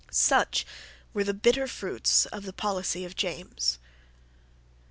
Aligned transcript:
Such 0.09 0.65
were 1.13 1.23
the 1.23 1.31
bitter 1.31 1.67
fruits 1.67 2.25
of 2.25 2.41
the 2.43 2.53
policy 2.53 3.05
of 3.05 3.15
James. 3.15 3.77